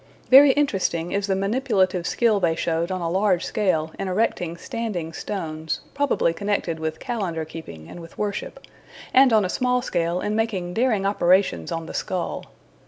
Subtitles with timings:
[0.31, 5.13] Very interesting is the manipulative skill they showed on a large scale in erecting standing
[5.13, 8.65] stones (probably connected with calendar keeping and with worship),
[9.13, 12.47] and on a small scale in making daring operations on the skull.